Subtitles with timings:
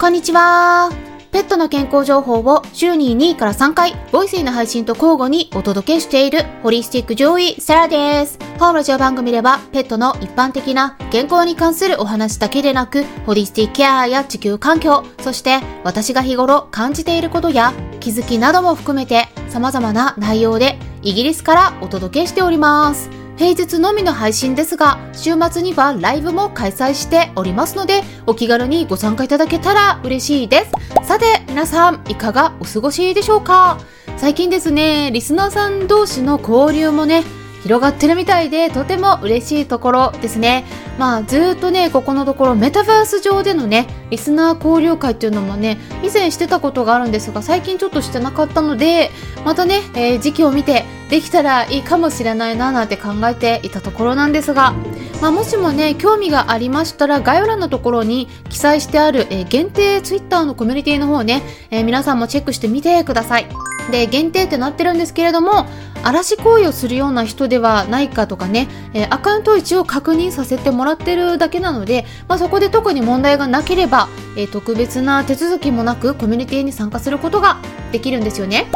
[0.00, 0.92] こんにちは。
[1.32, 8.38] ペットの健康情報を週に2位から3回、ボイスイの配信と交互にお届けしているホリスティック上位サラです。
[8.60, 23.27] 本ラジオ番組では、ペットの一般的な健康に関するお話だけでなく、ホリスティックケアや地球環境、そして私が日頃感じていることや気づきなども含めて様々な内容でイギリスからお届けしております。
[23.38, 31.06] 平日のみの配信ですが、週末にはライブも開催しておりますので、お気軽にご参加いただけたら嬉しいです。
[31.06, 33.78] さて、皆さん、いかがお過ごしでしょうか？
[34.16, 37.22] 最近ですね、リスナーさん同士の交流もね、
[37.62, 40.64] 広がってるみたいでとても嬉しいところですね。
[40.98, 49.10] まあずっとね、ここのところメタバース上でのね、リスナー交流会っていうのもね、以前してたことがあるんですが、最近ちょっとしてなかったので、
[49.44, 54.74] またね、えー、時期を見てできたらいいかもしれないななんて考えていたところなんですが、
[55.20, 63.77] まあ、もしもね、興味がありましたら概要欄のところに記載してある、えー、限定 Twitter のコミュニティの方ね、えー、皆さんもチェックしてみてください。
[63.90, 65.66] で、限定ってなってるんですけれども、
[66.02, 77.58] 嵐行為をするような人ではないかとかね、えー、アカウント位置を確認させてもらってるだけなので、まあ、そこで特に問題がなければ、えー、特別な手続きもなくコミュニティに参加することが
[77.92, 78.66] できるんですよね。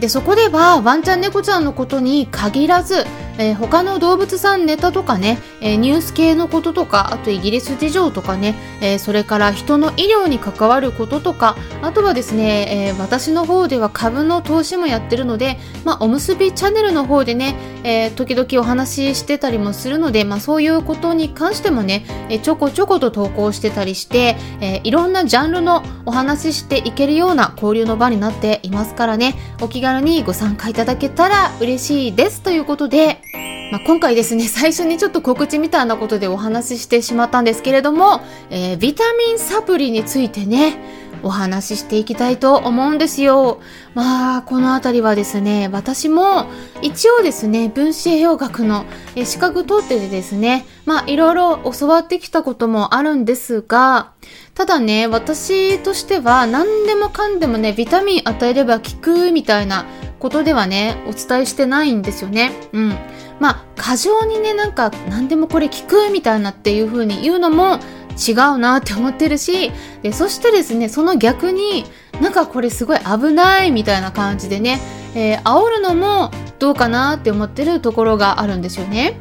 [0.00, 3.04] でそこではワンちゃん猫ちゃんのことに限らず
[3.38, 32.42] えー、他の動物さんネタとかね、えー、ニュース系のこととか、あとイギリス事情とかね、えー、それから人の医療に関わることとか、あとはですね、え私の方では株の投資もやってるので、まあ、おむすびチャンネルの方でね、え時々お話ししてたりもするので、まあ、そういうことに関してもね、えちょこちょこと投稿してたりして、えいろんなジャンルのお話ししていけるような交流の場になっていますからね、お気軽にご参加いただけたら嬉しいです。
[32.42, 33.22] ということで、
[33.70, 38.20] まあ、今回ですね、 最初にちょっと告知みたいなことでお話ししてしまったんですけれども、
[38.50, 40.78] えー、ビタミンサプリについてね、
[41.22, 43.60] お話ししていきたいと思うんですよ。
[43.94, 46.46] まあ、このあたりはですね、私も
[46.80, 48.84] 一応ですね、分子栄養学の
[49.24, 54.12] 資格取っててですね、まあ、いろいろ教わってきたこともあるんですが、
[54.54, 59.86] ただね、私としては何でもかんでもね、ビタミン与えれば効くみたいな
[60.18, 62.52] ことではね、お伝えしてないんですよね。
[62.72, 62.96] うん。
[63.40, 67.78] まあ、過剰にね、なんか、何でもこれ聞くみたいなっていう風に言うのも
[68.18, 69.70] 違うなって思ってるし、
[70.02, 71.84] で、そしてですね、その逆に、
[72.20, 74.80] なんかこれすごい危ないみたいな感じでね、
[75.14, 79.20] えー、煽るのもどうかなって思ってるところがあるんですよね。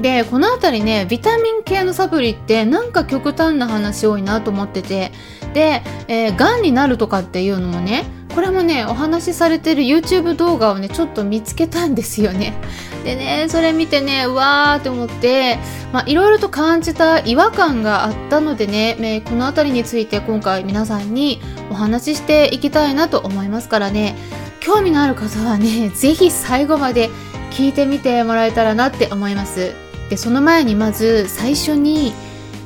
[0.00, 5.12] で、このあたりね、ビタミン系のサプリってなんか極端な話多いなと思ってて、
[5.54, 8.04] で、えー、癌になるとかっていうのもね、
[8.34, 12.54] これもね、お話しされてる YouTube 動画をね、ちょっと見つけたんですよね。
[13.04, 15.58] でねそれ見てねうわーって思って
[15.92, 24.16] まあいろいろと感じた違和感があったのでねこの辺りについて今回皆さんにお話ししていきたいなと思いますからね
[24.60, 27.10] 興味のある方はね是非最後まで
[27.50, 29.72] 聞いてみてもらえたらなって思います。
[30.10, 32.12] でその前にまず最初に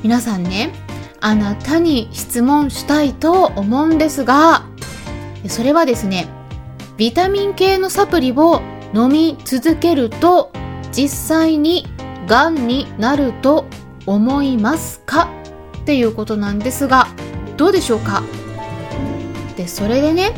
[0.03, 0.72] 皆さんね
[1.20, 4.66] あなたに質問したいと思うんですが
[5.48, 6.28] それはですね
[6.97, 8.60] ビタミン系のサプリを
[8.94, 10.53] 飲み続けると
[10.92, 11.86] 実際に
[12.26, 13.66] がんになると
[14.06, 15.28] 思いますか？
[15.78, 17.09] っていうことなんですが
[17.56, 18.22] どうでしょうか？
[19.56, 20.32] でそれでね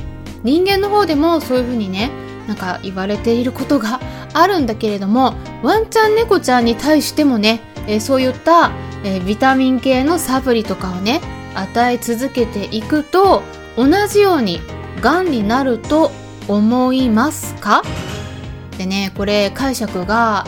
[0.45, 2.11] 人間の方でもそういうふうにね
[2.47, 4.01] なんか言われていることが
[4.35, 8.71] あるんだけれどもワンちゃん猫ちゃんに対してもね、えー、そういった、
[9.03, 11.21] えー、ビタミン系のサプリとかをね
[11.55, 13.43] 与え続けていくと
[13.77, 14.61] 同じように
[15.01, 16.11] がんになると
[16.47, 17.83] 思いますか？
[18.77, 20.45] でねこれ解釈が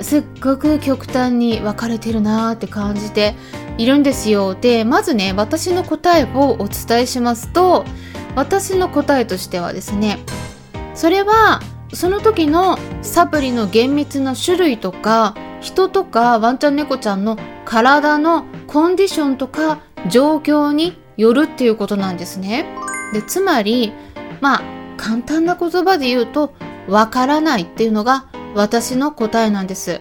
[0.00, 3.34] すっごく極端に分かれてるなーって感じて
[3.78, 4.54] いるんですよ。
[4.54, 7.84] でまずね私の答えをお伝えしますと
[8.34, 10.18] 私の答えとしてはですね
[10.94, 11.60] それは
[11.92, 22.66] その時のサプリの厳密な種類とか人とかワンちゃん猫ちゃんの体のコンディションとか状況によるっていうことなんですね
[23.12, 23.92] でつまり
[24.40, 24.62] まあ
[24.96, 26.54] 簡単な言葉で言うと
[26.88, 30.00] わからないっていうのが私の答えなんです。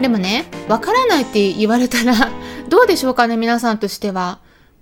[0.00, 2.14] でもね、わからないって言われたら
[2.68, 4.38] どうでしょうかね、皆さんとしては。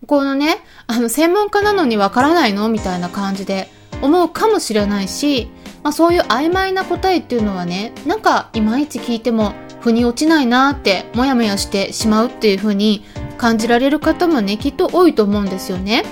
[0.06, 2.68] このね、あの、専門家なのにわからないの？
[2.68, 3.68] みたいな感じで
[4.02, 5.50] 思うかもしれないし、
[5.82, 13.04] まあそういう曖昧な答えっていうのはね、なんかいまいち聞いても腑に落ちないなってもやもやしてしまうっていう風に
[13.38, 16.04] 感じられる方もね、きっと多いと思うんですよね。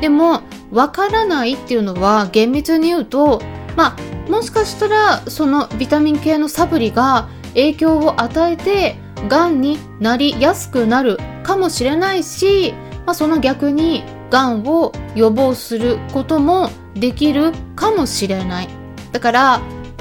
[0.00, 3.40] でも、わからないっていうのは厳密に言うと、
[3.76, 8.96] まあ、もしかしたらそのビタミン系のサプリが影響を与えて
[9.28, 12.74] がんになりやすくなるかもしれないし、
[13.08, 18.68] まあ、その逆にがんを予防することもできるかもしれない。
[19.12, 19.60] だから、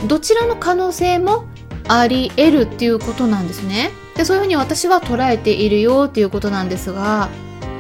[0.10, 1.46] どちらの可能性も
[1.88, 3.92] あり得るっていうことなんですね。
[4.18, 7.30] で、そういうふうに私は捉えているよっていうことなんですが、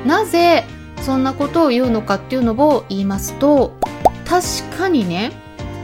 [0.05, 0.63] なぜ
[1.01, 3.73] そんなことを言うのかっていうのを言いますと、
[4.23, 5.33] 確かにね、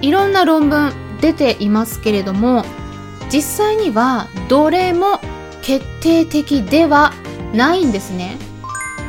[0.02, 2.64] いろんな論文出ていますけれども、
[3.30, 5.20] 実際にはどれも
[5.62, 7.12] 決定的では
[7.54, 8.38] ないんですね。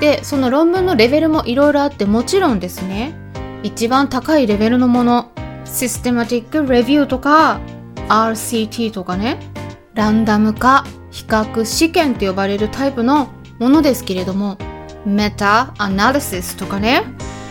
[0.01, 3.15] で、その論文のレベルもいろいろあってもちろんですね、
[3.63, 5.31] 一番高いレベルのもの、
[5.65, 7.61] Systematic Review とか
[8.09, 9.39] RCT とかね、
[9.95, 14.59] ランダム化、比較試験と呼ばれるタイプのものですけれども、
[15.07, 17.05] メタアナリシスとかね、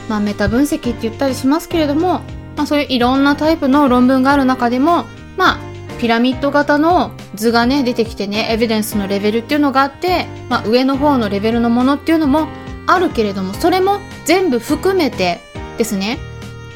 [0.10, 2.22] まあメタ分析って言ったりしますけれども、
[2.56, 5.06] まあそういういろんなタイプの論文がある中でも、
[5.38, 5.73] まあ
[6.04, 12.50] ピラミッド型の図がね出てきてねエビデンスのレベルっていうのがあって、まあ、上の方のレベルのものっていうのも
[12.88, 15.40] あるけれどもそれも全部含めて
[15.78, 16.18] ですね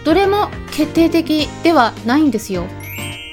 [0.06, 2.68] どれも決定的ではないんですよ。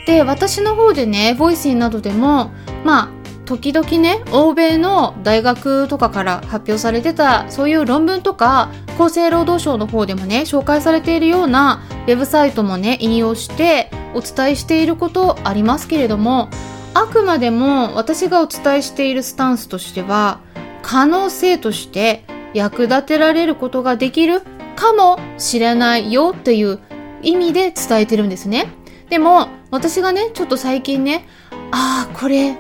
[0.09, 2.51] で私の方でね Voicy などでも
[2.85, 3.09] まあ
[3.45, 16.49] 時々ね欧米の大学とかから発表されてたそういう論文とか厚生労働省の方でもね紹介されているようなウェブサイトもね引用してお伝えしていることありますけれども
[16.95, 20.41] あくまでも私がお伝えしているスタンスとしては
[20.83, 24.43] 可能性として役立てられることができる
[24.77, 26.79] かもしれないよっていう
[27.23, 28.69] 意味で伝えてるんですね。
[29.09, 31.27] でも私がねちょっと最近ね
[31.71, 32.57] ああこれ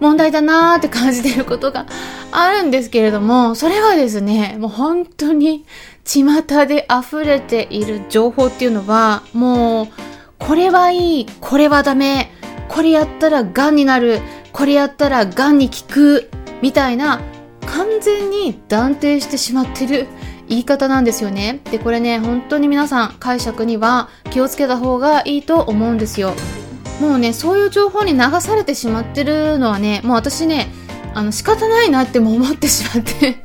[0.00, 1.86] 問題だなーって感じてることが
[2.32, 5.64] あるんですけれども、それはですね、もう本当に
[6.04, 9.88] 巷で溢れている情報っていうのは、もう、
[10.38, 12.30] これはいい、これはダメ、
[12.68, 14.20] これやったら癌になる、
[14.52, 16.30] これやったら癌に効く、
[16.62, 17.20] みたいな、
[17.66, 20.06] 完全に断定してしまってる
[20.48, 21.60] 言い方なんですよね。
[21.70, 26.34] で、これね、本当に皆さん解釈には気をつけた方がいいと思うんですよ。
[27.00, 30.68] もうねそういう情報に流されてしまってるのはねもう私ね
[31.14, 33.42] あの仕方ないなっても思ってしまって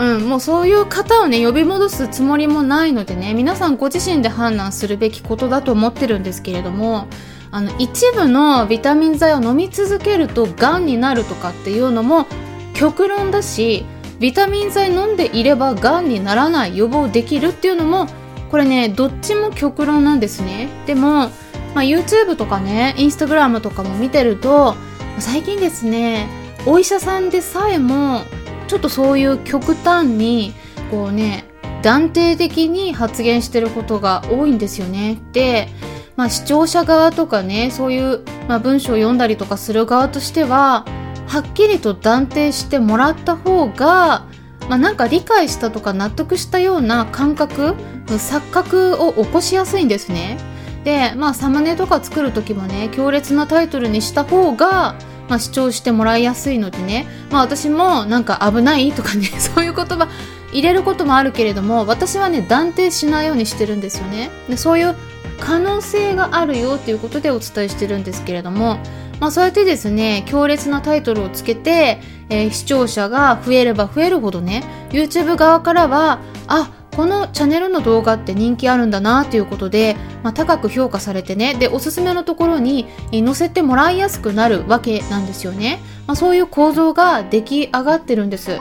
[0.00, 7.06] うん、もうそういう方をね呼び戻すつもりもないのでね皆さんご自身で判断するべきことだと思ってるんですけれども
[7.50, 12.26] あの一部のビタミン剤を飲み続けるとがんになるとかっていうのも
[12.72, 13.84] 極論だし
[14.18, 18.06] ビタミン剤飲んでいればがんにならない予防できるっていうのも
[18.50, 20.68] これねどっちも極論なんですね。
[20.86, 21.30] でも
[21.74, 24.74] まあ、YouTube とかね、Instagram とかも見てると、
[25.18, 26.28] 最近ですね、
[26.66, 28.22] お医者さんでさえも、
[28.70, 30.54] ちょっとそういう極端に、
[30.92, 31.44] こうね、
[31.82, 35.18] 断定的に発言してることが多いんですよね。
[35.32, 35.66] で、
[36.14, 40.84] まあ視聴者側とかね、そういう、まあ、文章を読んだりとかする側としては、
[41.26, 44.26] はっきりと断定してもらった方が、
[44.68, 47.74] まあ、なんか理解したとか納得したような感覚、
[48.06, 50.38] 錯覚を起こしやすいんですね。
[50.84, 54.94] で、まあ、サムネとか作る時もね強烈なタイトルにした方が、
[55.30, 60.08] まあ、視聴してもらいやすいのでね、まあ、私もなんか危ないとかね そういう言葉
[60.52, 64.30] 入れることもあるけれども私はね断定しないようにしてるんですよね。
[64.48, 64.96] でそういう
[65.38, 68.78] 可能性があるよっていうことでお伝えしてるんですけれども、
[69.20, 76.18] まあ、そうやってですね強烈なタイトルをつけて、えー、視聴者が増えれば増えるほどね YouTube 側からは
[76.48, 81.54] あこのチャンネルの動画って人気あるんだなということで、まあ、高く評価されてね。
[81.54, 88.58] でおすすめのところに載せてもらいやすくなるわけなんですよね、まあ、そういう構造が出来上がってるんです。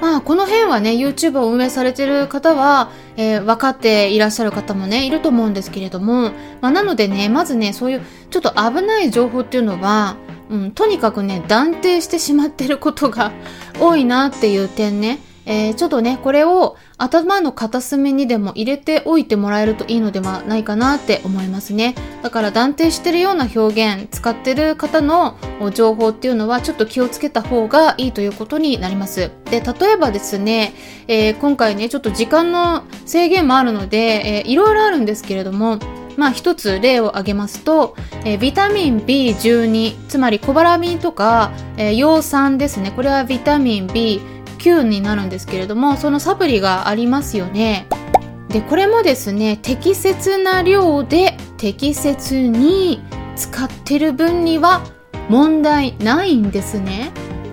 [0.00, 10.16] まあ、この辺はね、YouTube を運営されてる方は、えー、分かっていらっしゃる方もね、いると思うんですけれども、まあ、なのでね、まずね、そういうちょっと危ない情報っていうのは、
[10.50, 13.30] うん、とにかくね、断定してしまってることが
[13.78, 21.94] 多いなっていう点ね、えー、ちょっとね、これを頭の片隅にでも入れておいてもらえるといいのではないかなって思いますね。
[22.22, 25.36] だから断定してるような表現、使ってる方の
[25.72, 29.30] 情報っていうのはちょっと気をつけた方がいいということになります。
[29.50, 30.74] で、例えばですね、
[31.06, 35.78] えー、今回ね、ちょっと時間の制限もあるので、えー、いろいろあるんですけれども、
[36.16, 42.90] まあ一つ例を挙げますと、えー、ビタミン B12、つまりコバラミンとか、えー、葉酸ですね。
[42.90, 44.20] これはビタミン B
[44.66, 47.86] 9になるんですけれどもそのサプリがありますよね。
[48.48, 53.02] でこれもですね適切な量で適切に
[53.36, 54.82] 使ってる分には
[55.28, 57.12] 問題ないんですね。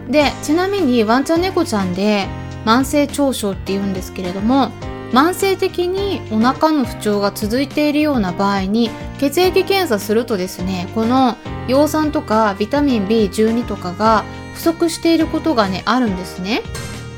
[0.10, 2.27] でちなみにワンちゃん猫ちゃんで
[2.65, 4.70] 慢性腸症っていうんですけれども
[5.12, 8.89] 慢性的にお腹の不調が続いているような場合に
[9.20, 14.24] 血液検査するとですねこの葉酸とかビタミン B12 とかが
[14.55, 16.62] 不足していることがねあるんですね。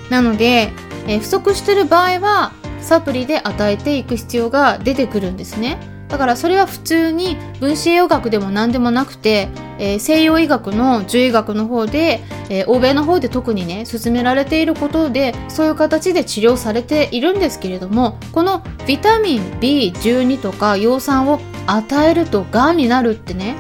[0.09, 0.71] なので、
[1.07, 5.95] えー、不足してる場合はサプリで与えていく必要が出てくるんですね。
[6.07, 23.55] だからそれは普通に分子栄養学でも何でもなくて、えー、西洋医学の獣医学の方で、えー、欧米の方で特にね進められていることでそういう形で治療されているんですけれどもこのビタミン B12 とか葉酸を与えるとがんになるってね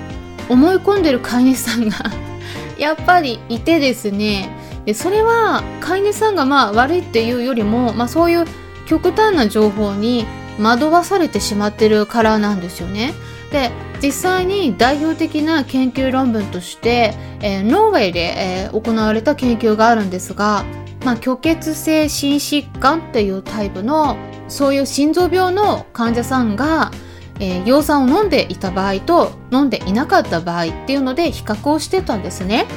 [0.47, 1.97] 思い込んでる飼い主さんが
[2.77, 4.49] やっぱりいてですね
[4.85, 8.45] でそれは飼い主さんがまあ悪いっていうよりも、まあ、そういう
[8.85, 10.25] 極端な情報に
[10.59, 13.13] 惑わされてしまってるからなんですよね。
[13.51, 20.65] で実際に代表的な研究論文として、えー、ノーウェーで、えー、行われた研究があるんですが、
[21.05, 26.91] まあ、虚血性心疾患っていうタイプのそういう心臓病の患者さんが、
[27.39, 32.67] えー、葉酸を飲んでいた場合と飲んでいなかった場合っていうので比較をしてたんですね。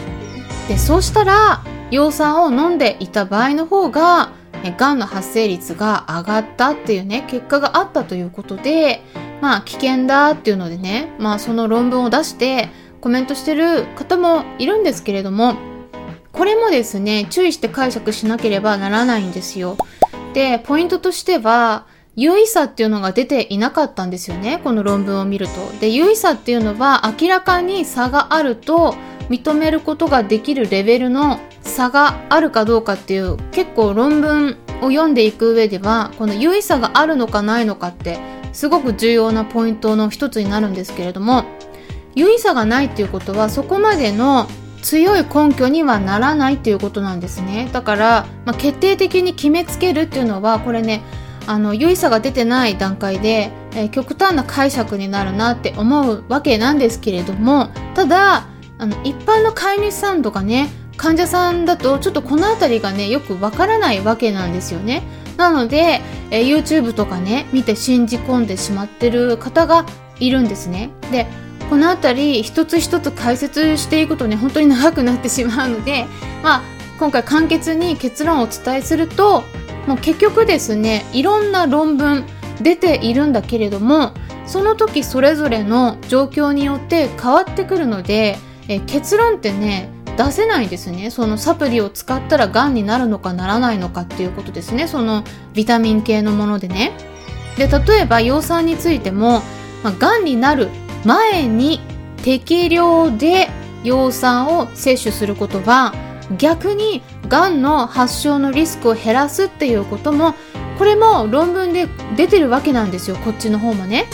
[0.68, 4.32] でそうしたら葉酸を飲んでいた場合の方が
[4.76, 9.02] がんの発生率が上がったっていうね結果があったということで
[9.40, 12.68] まあ危険だっていうのでねまあその論文を出して
[13.00, 15.54] コメントしてる方もいるんですけれども
[16.32, 19.76] これもですね注意して解釈しなければならないんですよ。
[20.34, 25.52] でポイントとしては有意差っていうのが出ていなかったんですよねこの論文を見ると。
[25.80, 28.94] で有意差っていうのは明らかに差があると
[29.28, 38.18] 認めることができるレベルの差があるかどうかっていう結構論文を読んでいく上ではこの優位差があるのかないのかって
[38.52, 41.44] すごく重要なポイントの一つになるんですけれども
[42.14, 44.48] 優位差がないっていうことはそこまでの
[44.82, 47.68] 強い根拠にはならないっていうことなんですね。
[47.72, 51.02] だから、まあ、決定的に決めつけるっていうのはこれね
[51.46, 58.46] あの優位差が出てない段階で、えー、極端な解釈になるなって思うわけなんですけれどもただ
[58.78, 65.02] あの一般の飼い主さんとかね患者さんだとちょっとこの辺りがねよくわからないわけなんですよね。
[65.36, 66.00] なので、
[66.32, 69.86] え、YouTube とかね見て信じ込んでしまってる方が
[70.18, 70.90] いるんですね。
[71.12, 71.26] で
[71.70, 76.06] この辺り一つ一つ解説していくとね本当に長くなってしまうので
[76.42, 76.62] まあ
[76.98, 79.44] 今回簡潔に結論をお伝えすると
[79.86, 82.24] もう結局ですねいろんな論文
[82.60, 84.12] 出ているんだけれども
[84.46, 91.10] その時それぞれの状況によって変わってくるのでえ結論ってね出せないですね。
[91.10, 94.88] そのサプリを使ったらがんになるのかならないのかっていうことですね。
[94.88, 95.22] その
[95.54, 96.92] ビタミン系のものでね。
[97.56, 99.42] で例えば葉酸についても、
[99.82, 100.68] まあ、がんになる
[101.04, 101.80] 前に
[102.22, 103.48] 適量で
[103.84, 105.94] 葉酸を摂取することは
[106.36, 110.34] 逆にがんの発症のリスクを減らすっていうことも
[110.78, 113.16] これも論文で出てるわけなんですよ。
[113.16, 114.06] こっちの方もね。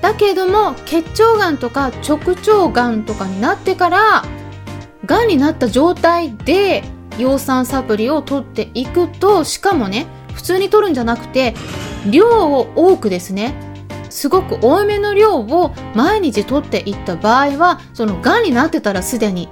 [0.00, 4.24] だけども結腸がんとか直腸がんとかになってから
[5.06, 6.84] がんになった状態で
[7.18, 11.54] 葉酸サプリを取っていくとしかもね普通に取るんじゃなくて
[12.10, 13.54] 量を多くですね
[14.08, 19.48] すごく多めの量を毎日取っていった場合はそのがんになってたらすでに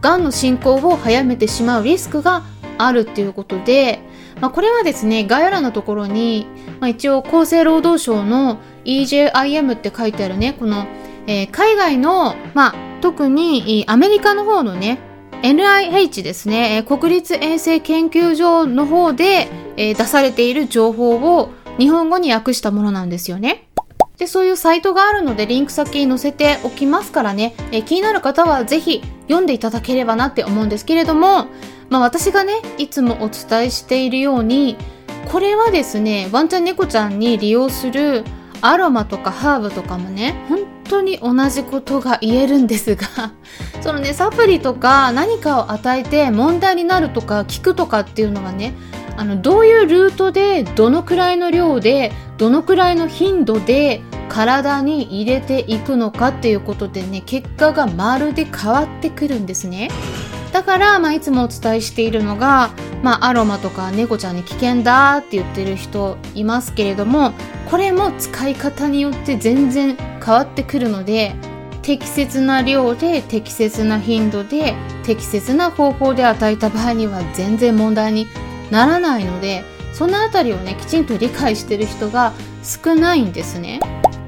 [0.00, 2.42] がんの進行を早めてしまうリスクが
[2.76, 4.00] あるっていうことで、
[4.40, 6.46] まあ、これはですね概要欄のところに、
[6.80, 10.54] まあ、一応厚生労働省の EJIM って書いてあるね。
[10.58, 10.86] この、
[11.26, 14.98] えー、海外の、まあ特にアメリカの方のね
[15.42, 23.68] NIH ですね、国立衛生研究所の方で、えー、出されている情報を日本語に訳したものなんですよね。
[24.16, 31.48] で、そういうサイトがあるのでリンク先に載せておきますからね、えー、気になる方はぜひ読んでいただければなって思うんですけれども、
[31.90, 34.78] まあ私がね、いつもお伝えしているように、
[35.30, 38.24] これはですね、ワンちゃん猫ちゃんに利用する
[38.64, 43.06] アロマとかハーブとかもね本当に同じことが言えるんですが
[43.82, 48.72] そのねサプリとか何かを与えて問題になるとか効くとかっていうのはね
[49.18, 59.90] あのどういうルートでどのくらいの量でどのくらいの頻度で体に入れていくのかっていうことでね結果がまるで変わってくるんですね。
[60.54, 62.70] だから、まあ、いつもお伝えしているのが、
[63.02, 67.32] まあ、アロマとか猫ちゃんに危険だって言ってる人いますけれども
[67.74, 71.34] これも使い方によって全然変わってくるので
[71.82, 78.28] 適切な量で適切な頻度で適切な方法で与えた場合には全然問題に
[78.70, 83.80] ならないのでそのあたりをねきちんと理解してる人が少ないんですね。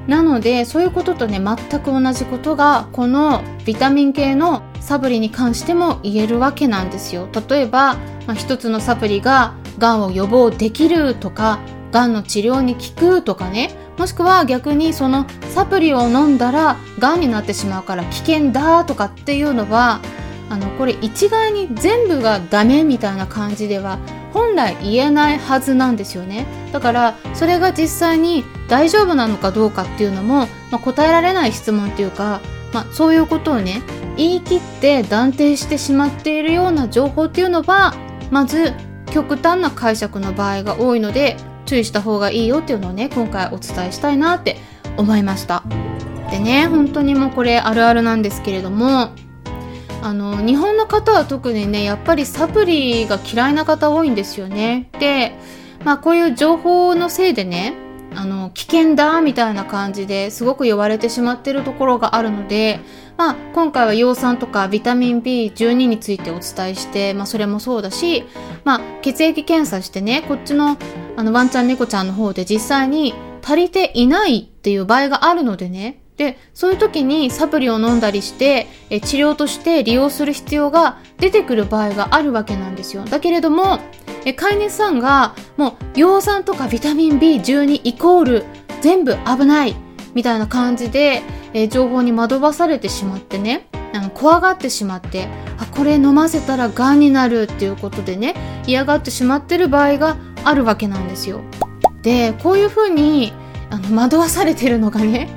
[0.09, 7.95] なのでそういうこととね全く同じことがこのビタミン系のサプリに関しても言えるわけなんですよ例えば、
[8.27, 11.59] まあ、一つのサプリががんを予防できるとか
[11.93, 20.01] がんの治療に効くとかねもしくは逆にそのサプリを飲んだらがんになってしまうから危険だとかっていうのは
[20.49, 23.99] あのこれ一概に全部がダメみたいな感じでは
[24.33, 26.47] 本来言えないはずなんですよね。
[26.73, 32.41] だからそれが実際に大丈夫なのかどうかっていうのも、まあ、答えられない質問っていうか、
[32.73, 33.83] まあ、そういうことをね
[34.17, 37.95] 言い切って断定してしまっているような情報っていうのは
[38.31, 38.75] まず
[39.11, 44.57] 極端な解釈の場合が多いので注意した方がいいよっていうのをね今回お伝えしたいなって
[44.97, 45.63] 思いました。
[46.31, 49.11] でね本当にもうこれあるあるなんですけれども
[50.03, 54.89] あの日本の方は特にねやっぱりサプリが嫌いな方多いんですよね。
[54.99, 55.37] で
[55.85, 57.75] まあこういう情報のせいでね
[58.15, 62.81] あの危険だみたいな感じですごく言われてしまってるところがあるので
[63.17, 68.25] まあ、今回は葉酸とかビタミン B12 についてお伝えして、まあ、それもそうだし、
[68.65, 70.77] まあ、血液検査してねこっちの
[71.17, 83.81] あのワンちゃん猫ちゃんの方で実際に足りていないっていう場合があるのでねでそういう時にサプリを飲んだりしてえ治療として利用する必要が出てくる場合があるわけなんですよだけれども
[84.25, 88.45] え飼い主さんがもう葉酸とかビタミン B12 イコール
[88.81, 89.77] 全部危ない
[90.15, 98.35] みたいな感じで、え、情報に惑わされてしまってねあの怖がってしまってあこれ飲ませたらがんになるっていうことでね
[98.67, 101.41] 嫌がってしまってる場合があるわけなんですよ。
[102.03, 103.33] でこういうふうに
[103.71, 105.29] あの惑わされてるのがね、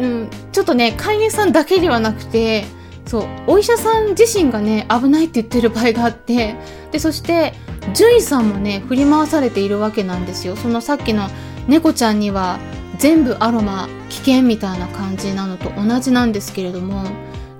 [0.00, 2.64] うん、ちょっとね飼い主さんだけではなくて
[3.06, 6.56] そうお医者さん自身がね危ないって言ってる場合があって
[6.90, 7.52] でそして
[7.92, 10.56] 獣医さんもね振り回されているわけなんですよ。
[10.56, 11.28] そのさっきの
[11.68, 12.58] 猫ちゃんには
[12.98, 17.04] 全部アロマ危険みたいな感じなのと同じなんですけれども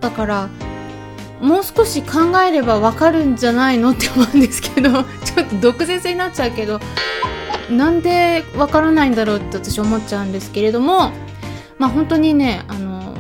[0.01, 0.49] だから
[1.41, 4.91] もう少し考えればわかるんじゃないのって思うんですけど
[5.25, 6.81] ちょっと毒舌になっちゃうけど
[7.71, 11.13] なんでわからないんだろうって私思っちゃうんですけれども
[11.79, 13.15] まあ本当にねあの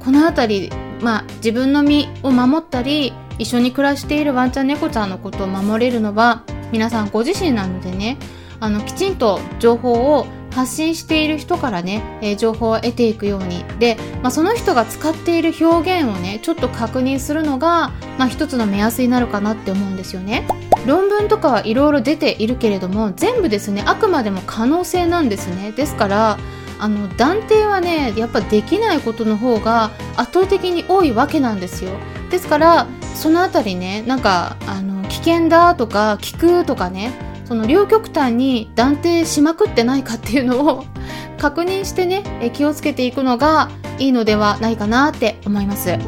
[0.00, 0.70] この辺り
[1.02, 8.18] まあ自分の身を守ったり一緒に暮らしているワンちゃん猫ちゃんのことを守れるのは皆さんご自身なのでね
[8.60, 13.64] あのきちんと情報を発信している人からね、えー、情報を得ていくように。
[13.78, 20.46] で、まあ、その人が使っている表現をねちょっと確認するのが、まあ、一つの目安になるかなって思うんですよね。
[20.86, 25.72] 論文とかはいろいろ出ているけれども全部ですねあくまでも可能性なんですね。
[25.72, 26.38] ですから
[26.80, 31.92] あの断定はねやっぱできないことの方が圧倒的に多いわけなんですよ。
[32.30, 37.12] ですからそのあたりねなんかあの危険だとか聞くとかね
[37.44, 40.84] その両極端に断定しまくってないかっていうのを
[41.38, 45.98] 確認してね気をつけていくのがいいのではないかなって思います。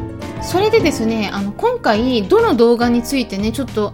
[0.41, 3.93] それでですねあの今回どの動画についてねちょっと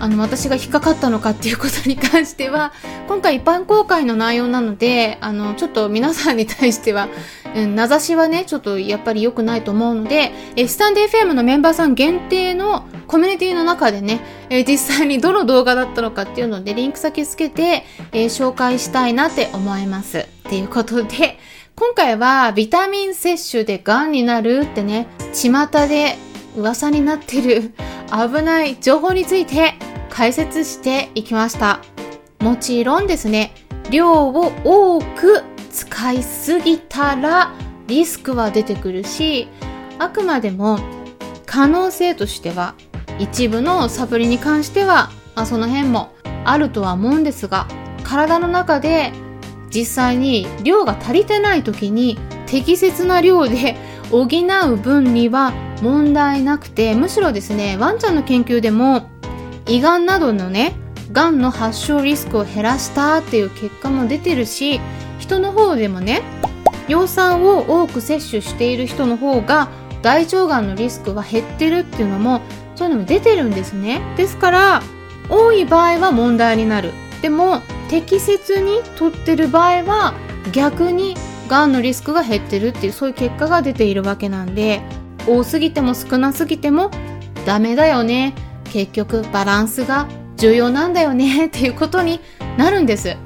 [0.00, 2.72] あの私が引っかかったのかっていうことに関しては
[3.08, 7.08] 今回一般公開の内容なのであのちょっと皆さんに対しては、
[7.54, 20.18] うん、名指しはねちょっとやっぱり良くないと思うのでえスタンデー FM のメンバーさん限定のコミュニティの中でね、えー、実際にどの動画だったのかっていうのでリンク先つけて、えー、紹介したいなって思います。
[20.18, 21.38] っていうことで
[21.76, 26.16] 今回はビタミン摂取で癌になるってね巷で
[26.56, 27.72] 噂になってる
[28.10, 29.74] 危ない情報について
[30.10, 31.80] 解説していきました。
[32.40, 33.54] もちろんですね、
[33.90, 37.52] 量を多く使いすぎたら
[37.86, 39.48] リスクは出てくるし、
[39.98, 40.78] あくまでも
[41.46, 42.74] 可能性としては
[43.18, 46.12] 一部のサプリに関しては、まあ、その辺も
[46.44, 47.66] あるとは思うんですが、
[48.02, 49.12] 体の中で
[49.74, 53.76] 実際に量が足りてない時に適切な量で
[54.10, 59.08] 補う分には問題なくてむしろですねワンちゃんの研究でも
[59.66, 60.76] 胃がんなどのね
[61.12, 64.80] がんの発症リスクを減らしたっていう結果も出てるし
[65.18, 66.22] 人の方でもね
[66.88, 69.68] 葉酸を多く摂取している人の方が
[70.02, 72.42] 大腸がんのリスクは減ってるっていうのも
[72.74, 74.02] そういうのも出てるんですね。
[74.16, 74.82] ですから
[75.30, 76.92] 多い場合は問題になる。
[77.22, 80.12] でも適切にとってる場合は
[80.52, 81.16] 逆に
[81.48, 84.82] がんのリスクが減ってるっていうそういう結果が出ているわけなんで
[85.26, 86.90] 多すぎても少なすぎても
[87.46, 88.34] ダメだよね。
[88.72, 91.46] 結局バランスが重要なんだよね。
[91.46, 92.20] っていうことに
[92.56, 93.16] なるんです。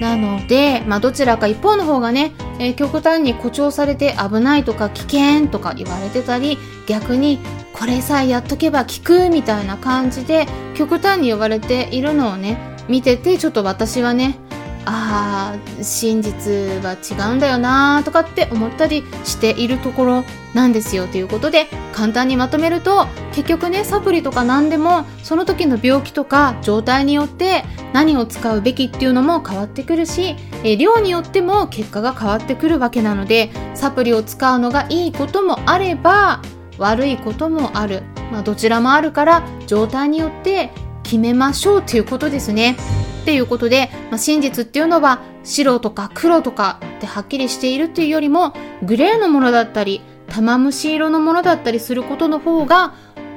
[0.00, 6.56] なので、まあ、どちらか一方の方がね、えー、極端に誇張されて危ないとか危険とか言われてたり
[6.86, 7.40] 逆に
[7.72, 12.58] これさえやっとけば効くみたいな感じで極端に言われているのをね
[12.88, 14.36] 見ててちょっと私はね
[14.84, 16.50] ああ真実
[16.82, 36.42] は違うんだよなとかって思ったりしているところなんですよということで簡単にまとめると結局ねサプリとか何でもその時の病気とか状態によって何を使うべきっていうのも変わってくるし、え量によっても結果が変わってくるわけなのでサプリを使うのがいいこともあれば
[36.78, 40.70] 悪いこともある、まあ、どちらもあるから状態によって
[41.08, 42.76] 決めましょうということですね。
[43.22, 52.92] っていうことで、まあ、真実っていうのは白とか黒とかってはっきりしているっていうよりもグレーのものだったり玉虫色のものだったりすることの方が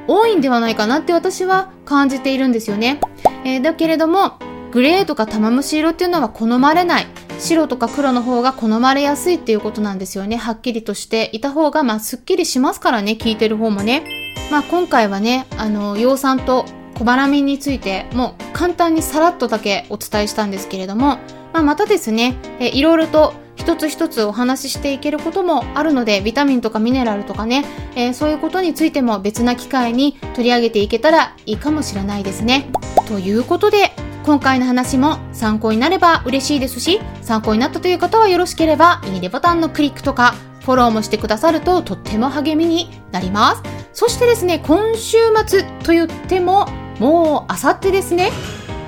[0.07, 2.99] 多いんではないかなって私は感じているんですよね。
[3.45, 4.33] えー、だけれども
[4.71, 7.07] グレーとか玉虫色っていうのは好まれない。
[7.39, 10.37] 白とか黒の方が好まれやすいっていうことなんですよね。
[10.37, 14.03] はっきりとしていた方が、まあ、すっきりしますからね、聞いてる方もね。
[14.51, 16.65] まあ、今回はね、あの、養蚕と
[17.01, 21.17] 小腹みについて、もう簡単にさらっとだけお伝えしたんですけれども、
[21.51, 32.69] まあ、またですね、えいろいろと一つ一つお話ししていけることもあるので、ビタミンとかミネラルとかね、えー、そういうことについても別な機会に取り上げていけたらいいかもしれないですね。
[33.07, 43.63] ということで、今回の話も参考になれば嬉しいですし、参考になったという方はよろしければ、いいねボタンのクリックとか、フォローもしてくださるととっても励みになります。
[43.93, 46.67] そしてですね、今週末と言っても、
[47.01, 48.29] もうあさってですね、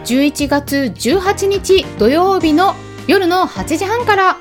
[0.06, 2.76] 11月18日土曜日の
[3.08, 4.38] 夜の8時半から、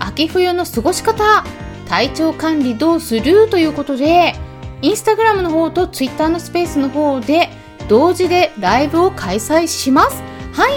[0.00, 1.44] 秋冬の過ごし方、
[1.86, 3.48] 体調管理どうする？
[3.48, 4.34] ということで、
[4.82, 7.50] インスタグラムの方とツイッターのスペースの方で、
[7.88, 10.20] 同時でライブを開催します。
[10.52, 10.72] はい。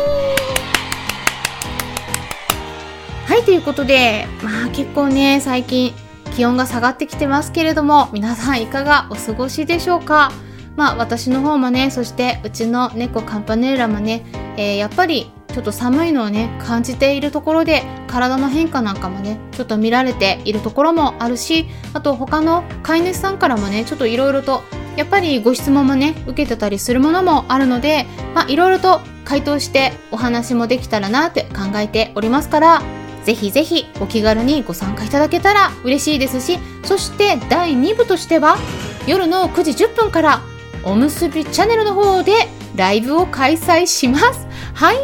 [3.26, 5.92] はい、ということで、まあ結構ね、最近
[6.36, 10.32] 気温が下がってきてますけれども、皆さんいかがお過ごしでしょうか？
[10.78, 14.24] まあ私の方もね、そしてうちの猫カンパネーラもね、
[14.56, 24.62] えー、やっぱりちょっと寒いのをね、感じているところで、体の変化なんかもね、ちょっと見られているところもあるし、あと他の飼い主さんからもね、ちょっといろいろと
[24.96, 32.82] やっぱりご質問もね、受けてたりするものもあるので、まあいろいろと回答してお話もできたらなって考えておりますから、
[33.24, 38.58] ぜひぜひお気軽にご参加いただけたら嬉しいですし、そして第2部としては、
[39.08, 40.42] 夜の9時10分から
[40.84, 42.34] おむすびチャンネルの方で
[42.76, 44.48] ライブを開催します。
[44.74, 44.98] はい。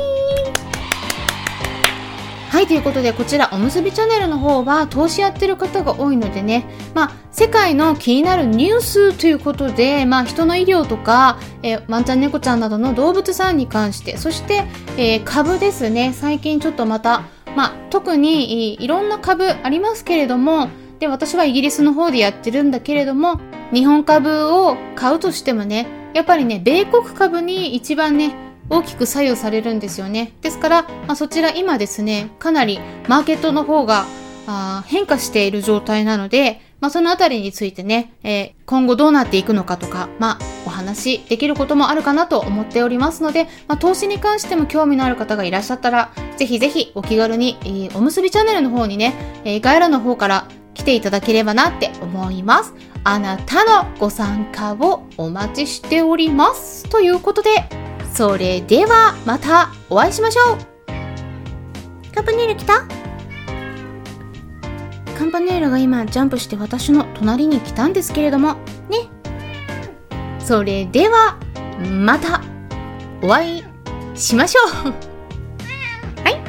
[2.53, 14.65] はい、ということで、こちら、おむすびチャンネルの方は、投資やってる方が多いのでね、まあ、世界の気になるニュースということで、まあ、人の医療とか、えー、ワンちゃん猫ちゃんなどの動物さんに関して、そして、
[14.97, 17.23] えー、株ですね、最近ちょっとまた、
[17.55, 20.69] まあ、特にいろんな株ありますけれども、
[21.03, 23.41] で、私はイギリスの方でやってるんだけれども、
[23.73, 28.33] 日本株を買うとしてもね、やっぱりね、米国株に一番ね、
[28.69, 30.31] 大きく左右されるんですよね。
[30.41, 34.05] ですから、まあ、そちら今ですね、かなりマーケットの方が
[34.47, 49.13] あ変化している状態なので、まあ、そのあたりについてね、えー、今後どうなっていくのかとか、まあ、お話できることもあるかなと思っておりますので、まあ、投資に関しても興味のある方がいらっしゃったら、ぜひぜひお気軽に、えー、おむすびチャンネルの方にね、
[49.43, 52.73] えー、概要欄の方から来ていただければなって思います。
[53.03, 56.89] あなたのご参加をお待ちしております。
[56.89, 57.49] ということで、
[58.13, 60.57] それではまたお会いしましょう
[62.13, 62.85] カンパネール来た？
[65.17, 68.53] カンパネールが今ジャンプして私の隣に来たんですけれども、
[68.89, 69.09] ね。
[70.39, 71.37] それでは、
[71.89, 72.41] また
[73.21, 73.63] お会い
[74.15, 74.93] しましょう
[76.23, 76.41] はい。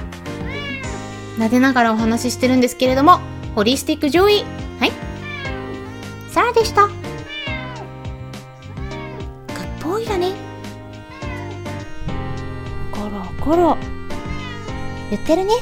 [1.39, 3.21] 撫でながらお話ししてるんですけれども、
[3.55, 4.45] ホリスティック上位。
[4.81, 4.93] はい。
[6.31, 6.89] サラでした。
[6.89, 6.93] かっ
[9.81, 10.33] ぽいだね。
[12.91, 13.77] コロコロ
[15.11, 15.53] 言ってるね